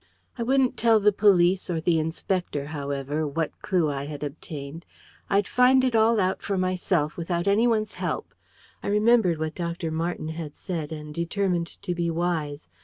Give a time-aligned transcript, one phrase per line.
[0.35, 4.83] I wouldn't tell the police or the inspector, however, what clue I had obtained.
[5.29, 8.33] I'd find it all out for myself without anyone's help.
[8.81, 9.91] I remembered what Dr.
[9.91, 12.67] Marten had said, and determined to be wise.